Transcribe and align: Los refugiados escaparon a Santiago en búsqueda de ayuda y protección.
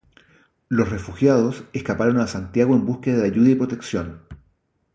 Los 0.67 0.89
refugiados 0.89 1.63
escaparon 1.73 2.17
a 2.17 2.25
Santiago 2.25 2.73
en 2.75 2.87
búsqueda 2.87 3.19
de 3.19 3.27
ayuda 3.27 3.51
y 3.51 3.53
protección. 3.53 4.23